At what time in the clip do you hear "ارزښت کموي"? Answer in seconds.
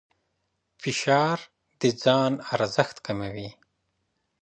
2.53-3.49